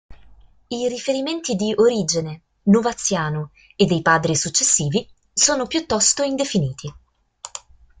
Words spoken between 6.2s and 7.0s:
indefiniti.